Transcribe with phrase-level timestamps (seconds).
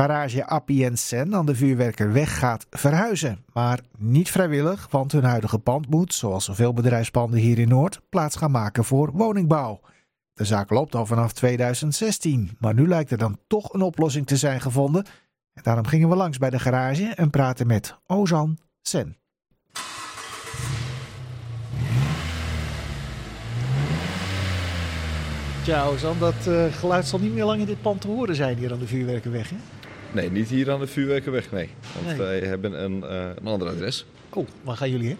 [0.00, 3.44] Garage Appie Sen aan de Vuurwerkerweg gaat verhuizen.
[3.52, 8.36] Maar niet vrijwillig, want hun huidige pand moet, zoals zoveel bedrijfspanden hier in Noord, plaats
[8.36, 9.80] gaan maken voor woningbouw.
[10.32, 14.36] De zaak loopt al vanaf 2016, maar nu lijkt er dan toch een oplossing te
[14.36, 15.04] zijn gevonden.
[15.52, 19.16] En daarom gingen we langs bij de garage en praten met Ozan Sen.
[25.64, 28.58] Ja, Ozan, dat uh, geluid zal niet meer lang in dit pand te horen zijn
[28.58, 29.56] hier aan de Vuurwerkerweg, hè?
[30.12, 31.68] Nee, niet hier aan de Vuurwerkerweg, nee.
[31.94, 32.16] Want nee.
[32.16, 34.06] wij hebben een, uh, een ander adres.
[34.30, 35.18] Oh, waar gaan jullie heen?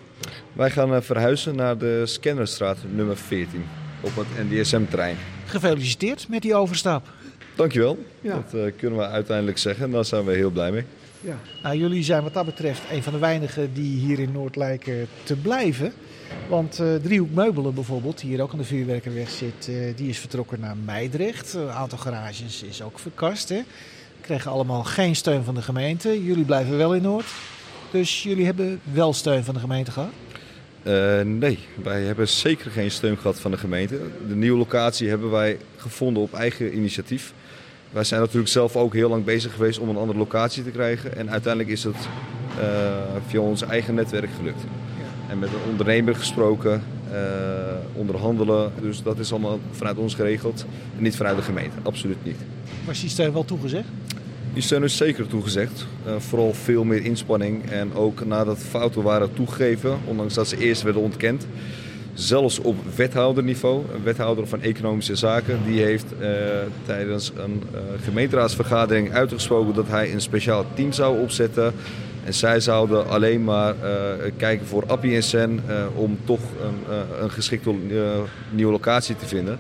[0.53, 3.65] Wij gaan uh, verhuizen naar de Scannerstraat nummer 14
[4.01, 5.17] op het NDSM-trein.
[5.47, 7.09] Gefeliciteerd met die overstap.
[7.55, 7.99] Dankjewel.
[8.21, 8.35] Ja.
[8.35, 9.91] Dat uh, kunnen we uiteindelijk zeggen.
[9.91, 10.85] Daar zijn we heel blij mee.
[11.21, 11.39] Ja.
[11.63, 15.09] Nou, jullie zijn wat dat betreft een van de weinigen die hier in Noord lijken
[15.23, 15.93] te blijven.
[16.49, 20.19] Want uh, Driehoek Meubelen bijvoorbeeld, die hier ook aan de Vuurwerkerweg zit, uh, die is
[20.19, 21.55] vertrokken naar Meidrecht.
[21.55, 23.49] Een aantal garages is ook verkast.
[23.49, 23.61] Hè.
[24.21, 26.25] Kregen allemaal geen steun van de gemeente.
[26.25, 27.27] Jullie blijven wel in Noord.
[27.91, 30.11] Dus jullie hebben wel steun van de gemeente gehad?
[30.83, 34.01] Uh, nee, wij hebben zeker geen steun gehad van de gemeente.
[34.29, 37.33] De nieuwe locatie hebben wij gevonden op eigen initiatief.
[37.91, 41.17] Wij zijn natuurlijk zelf ook heel lang bezig geweest om een andere locatie te krijgen.
[41.17, 41.97] En uiteindelijk is het
[42.61, 42.65] uh,
[43.27, 44.63] via ons eigen netwerk gelukt.
[45.29, 47.19] En met een ondernemer gesproken, uh,
[47.93, 48.73] onderhandelen.
[48.81, 50.65] Dus dat is allemaal vanuit ons geregeld.
[50.97, 52.39] En niet vanuit de gemeente, absoluut niet.
[52.85, 53.89] Was die steun wel toegezegd?
[54.55, 55.87] Die steun is zeker toegezegd.
[56.07, 57.71] Uh, vooral veel meer inspanning.
[57.71, 61.47] En ook nadat fouten waren toegegeven, ondanks dat ze eerst werden ontkend.
[62.15, 66.29] Zelfs op wethouderniveau, een wethouder van Economische Zaken, die heeft uh,
[66.87, 71.73] tijdens een uh, gemeenteraadsvergadering uitgesproken dat hij een speciaal team zou opzetten.
[72.25, 73.75] En zij zouden alleen maar
[74.37, 75.61] kijken voor Appie en Sen
[75.95, 77.75] om toch een, een geschikte
[78.51, 79.59] nieuwe locatie te vinden.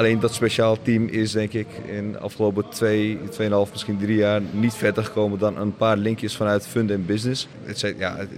[0.00, 4.40] Alleen dat speciaal team is denk ik in de afgelopen twee, tweeënhalf, misschien drie jaar
[4.52, 7.48] niet verder gekomen dan een paar linkjes vanuit fund en business.
[7.62, 8.28] Het, ja, het,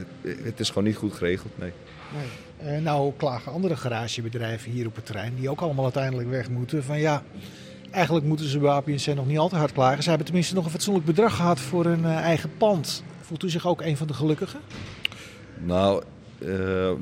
[0.43, 1.73] het, is gewoon niet goed geregeld, nee.
[2.13, 2.77] nee.
[2.77, 6.85] Uh, nou klagen andere garagebedrijven hier op het terrein, die ook allemaal uiteindelijk weg moeten,
[6.85, 7.23] van ja,
[7.91, 10.03] eigenlijk moeten ze bij APNC nog niet al te hard klagen.
[10.03, 13.03] Ze hebben tenminste nog een fatsoenlijk bedrag gehad voor hun uh, eigen pand.
[13.21, 14.61] Voelt u zich ook een van de gelukkigen?
[15.59, 16.03] Nou,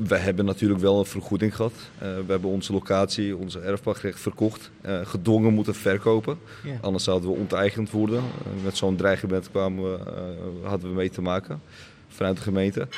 [0.03, 1.73] we hebben natuurlijk wel een vergoeding gehad.
[1.73, 4.71] Uh, we hebben onze locatie, onze erfpachtrecht verkocht.
[4.87, 6.39] Uh, gedwongen moeten verkopen.
[6.81, 8.23] Anders zouden we onteigend worden.
[8.65, 9.99] met zo'n dreigement kwamen we,
[10.63, 11.63] hadden we mee te maken
[12.09, 12.89] vanuit de gemeente.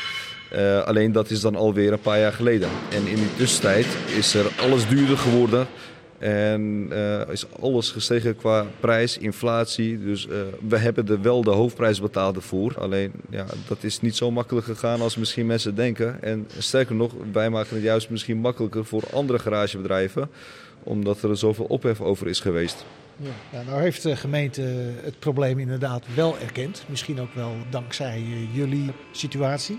[0.85, 2.69] alleen dat is dan alweer een paar jaar geleden.
[2.91, 3.87] En in die tussentijd
[4.17, 5.67] is er alles duurder geworden.
[6.23, 10.05] En uh, is alles gestegen qua prijs, inflatie.
[10.05, 10.33] Dus uh,
[10.69, 12.75] we hebben er wel de hoofdprijs betaald ervoor.
[12.79, 16.23] Alleen ja, dat is niet zo makkelijk gegaan als misschien mensen denken.
[16.23, 20.31] En sterker nog, wij maken het juist misschien makkelijker voor andere garagebedrijven.
[20.83, 22.85] Omdat er zoveel ophef over is geweest.
[23.53, 24.63] Ja, nou heeft de gemeente
[25.03, 26.85] het probleem inderdaad wel erkend.
[26.89, 29.79] Misschien ook wel dankzij uh, jullie situatie.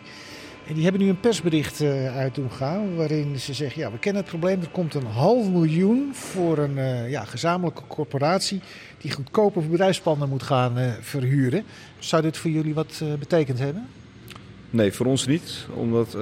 [0.68, 4.00] En die hebben nu een persbericht uh, uit doen gaan waarin ze zeggen, ja, we
[4.00, 4.62] kennen het probleem.
[4.62, 8.62] Er komt een half miljoen voor een uh, ja, gezamenlijke corporatie
[8.98, 11.64] die goedkope bedrijfspanden moet gaan uh, verhuren.
[12.00, 13.88] Zou dit voor jullie wat betekend hebben?
[14.70, 15.66] Nee, voor ons niet.
[15.74, 16.18] Omdat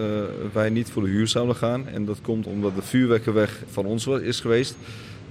[0.53, 1.87] wij niet voor de huur zouden gaan.
[1.87, 4.75] En dat komt omdat de vuurwerkenweg van ons is geweest.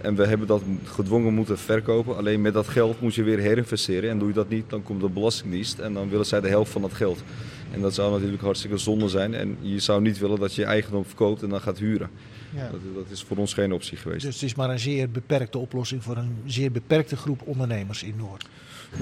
[0.02, 2.16] En we hebben dat gedwongen moeten verkopen.
[2.16, 4.10] Alleen met dat geld moet je weer herinvesteren.
[4.10, 6.72] En doe je dat niet, dan komt de Belastingdienst en dan willen zij de helft
[6.72, 7.22] van dat geld.
[7.70, 9.34] En dat zou natuurlijk hartstikke zonde zijn.
[9.34, 12.10] En je zou niet willen dat je je eigendom verkoopt en dan gaat huren.
[12.54, 12.70] Ja.
[12.70, 14.24] Dat, dat, is voor ons geen optie geweest.
[14.24, 18.14] Dus het is maar een zeer beperkte oplossing voor een zeer beperkte groep ondernemers in
[18.16, 18.48] Noord.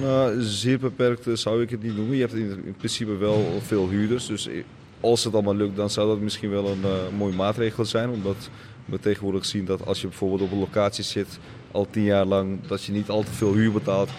[0.00, 2.14] Nou, zeer beperkte zou ik het niet noemen.
[2.14, 4.26] Je hebt in, in principe wel veel huurders.
[4.26, 4.48] Dus
[5.00, 8.10] als het allemaal lukt, dan zou dat misschien wel een uh, mooie maatregel zijn.
[8.10, 8.50] Omdat
[8.88, 11.38] we tegenwoordig zien dat als je bijvoorbeeld op een locatie zit
[11.70, 14.10] al tien jaar lang, dat je niet al te veel huur betaalt.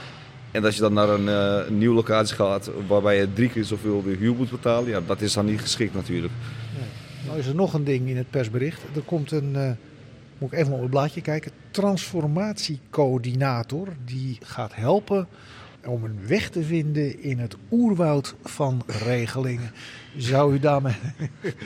[0.51, 1.27] En dat je dan naar een,
[1.67, 5.21] een nieuwe locatie gaat waarbij je drie keer zoveel de huur moet betalen, ja, dat
[5.21, 6.33] is dan niet geschikt natuurlijk.
[6.77, 6.83] Ja.
[7.25, 8.81] Nou is er nog een ding in het persbericht.
[8.95, 9.71] Er komt een, uh,
[10.37, 13.87] moet ik even op het blaadje kijken, transformatiecoördinator.
[14.05, 15.27] Die gaat helpen
[15.85, 19.71] om een weg te vinden in het oerwoud van regelingen.
[20.17, 20.95] Zou u daarmee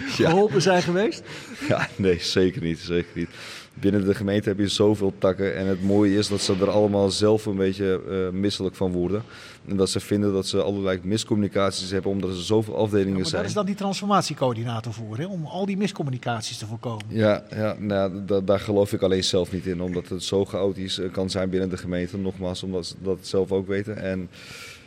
[0.07, 1.23] geholpen zijn geweest?
[1.67, 2.79] Ja, nee, zeker niet.
[2.79, 3.29] Zeker niet.
[3.73, 5.55] Binnen de gemeente heb je zoveel takken.
[5.55, 9.23] En het mooie is dat ze er allemaal zelf een beetje uh, misselijk van worden.
[9.67, 13.35] En dat ze vinden dat ze allerlei miscommunicaties hebben omdat er zoveel afdelingen ja, zijn.
[13.35, 15.25] Daar is dan die transformatiecoördinator voor, hè?
[15.25, 17.05] om al die miscommunicaties te voorkomen.
[17.07, 19.81] Ja, ja nou, daar geloof ik alleen zelf niet in.
[19.81, 22.17] Omdat het zo chaotisch eh, kan zijn binnen de gemeente.
[22.17, 23.97] Nogmaals, omdat ze dat zelf ook weten.
[23.97, 24.29] En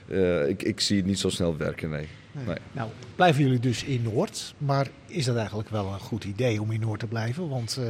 [0.09, 2.09] uh, ik, ik zie het niet zo snel werken, nee.
[2.47, 2.57] Nee.
[2.73, 4.55] Nou, blijven jullie dus in Noord.
[4.59, 7.49] Maar is dat eigenlijk wel een goed idee om in Noord te blijven?
[7.49, 7.87] Want uh,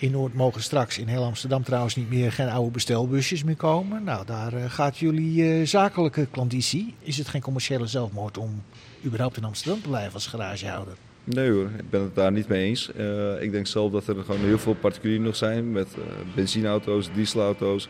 [0.00, 4.04] In Noord mogen straks in heel Amsterdam trouwens niet meer geen oude bestelbusjes meer komen.
[4.04, 6.94] Nou, daar gaat jullie zakelijke klanditie.
[7.02, 8.62] Is het geen commerciële zelfmoord om
[9.04, 10.94] überhaupt in Amsterdam te blijven als garagehouder?
[11.24, 12.90] Nee hoor, ik ben het daar niet mee eens.
[12.96, 15.88] Uh, ik denk zelf dat er gewoon heel veel particulieren nog zijn met
[16.34, 17.88] benzineauto's, dieselauto's.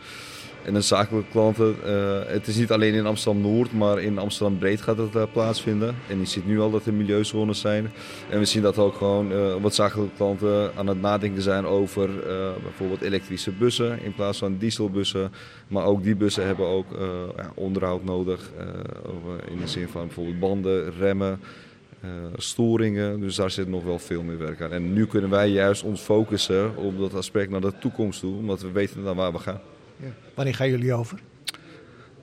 [0.64, 4.98] En de zakelijke klanten, uh, het is niet alleen in Amsterdam-Noord, maar in Amsterdam-Breed gaat
[4.98, 5.94] het plaatsvinden.
[6.08, 7.90] En je ziet nu al dat er milieuzones zijn.
[8.28, 12.10] En we zien dat ook gewoon wat zakelijke klanten aan het nadenken zijn over
[12.62, 15.32] bijvoorbeeld elektrische bussen in plaats van dieselbussen.
[15.68, 16.86] Maar ook die bussen hebben ook
[17.36, 18.50] ja, onderhoud nodig.
[19.50, 21.40] in de zin van bijvoorbeeld banden, remmen.
[22.36, 23.20] Storingen.
[23.20, 24.72] Dus daar zit nog wel veel meer werk aan.
[24.72, 28.60] En nu kunnen wij juist ons focussen op dat aspect naar de toekomst toe, omdat
[28.60, 29.60] we weten dan waar we gaan.
[30.00, 30.08] Ja.
[30.34, 31.18] Wanneer gaan jullie over?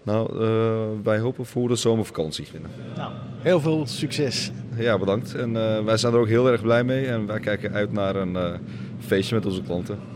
[0.03, 2.47] Nou, uh, wij hopen voor de zomervakantie.
[2.95, 4.51] Nou, heel veel succes.
[4.75, 5.35] Ja, bedankt.
[5.35, 8.15] En uh, wij zijn er ook heel erg blij mee en wij kijken uit naar
[8.15, 8.59] een
[8.99, 10.14] feestje met onze klanten.